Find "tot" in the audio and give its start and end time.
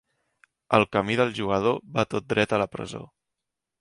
2.15-2.29